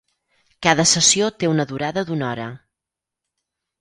[0.67, 2.51] Cada sessió té una durada d’una hora.